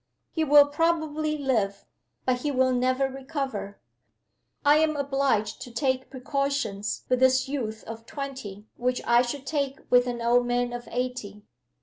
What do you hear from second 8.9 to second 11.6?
I should take with an old man of eighty.